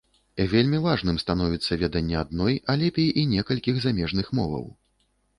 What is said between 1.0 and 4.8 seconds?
становіцца веданне адной, а лепей і некалькіх замежных моваў.